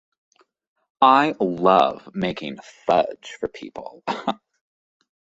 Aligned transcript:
I 1.03 1.35
love 1.39 2.09
making 2.15 2.57
fudge 2.85 3.37
for 3.39 3.47
people. 3.47 4.03